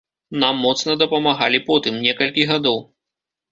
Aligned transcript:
Нам 0.43 0.55
моцна 0.65 0.95
дапамагалі 1.01 1.61
потым, 1.69 2.01
некалькі 2.09 2.49
гадоў. 2.55 2.83